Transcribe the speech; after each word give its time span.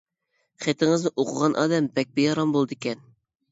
خېتىڭىزنى 0.65 1.11
ئوقۇغان 1.25 1.57
ئادەم 1.65 1.91
بەك 2.01 2.17
بىئارام 2.19 2.57
بولىدىكەن. 2.59 3.07